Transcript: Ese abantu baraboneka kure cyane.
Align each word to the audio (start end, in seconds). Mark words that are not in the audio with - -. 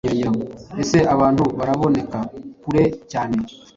Ese 0.81 0.97
abantu 1.13 1.43
baraboneka 1.57 2.19
kure 2.61 2.83
cyane. 3.11 3.37